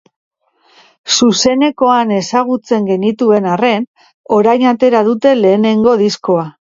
Zuzenekoan 1.17 2.13
ezagutzen 2.15 2.87
genituen 2.91 3.45
arren, 3.57 3.85
orain 4.39 4.65
atera 4.71 5.03
dute 5.09 5.35
lehenengoko 5.43 5.95
diskoa. 6.01 6.43